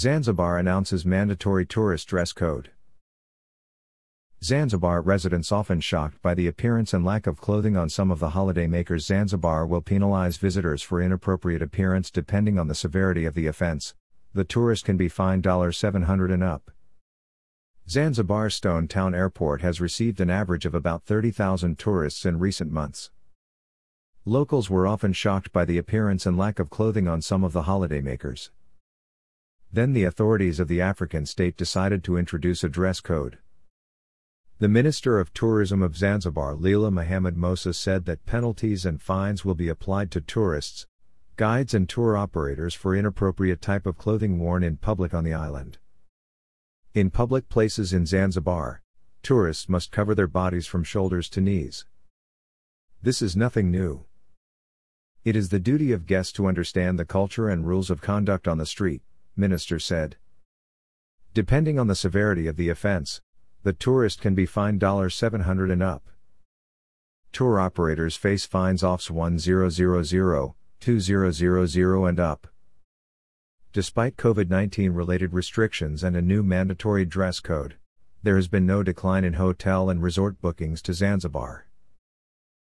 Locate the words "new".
53.70-54.04, 76.22-76.42